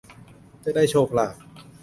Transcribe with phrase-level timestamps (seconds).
[0.63, 1.35] จะได้โชคลาภ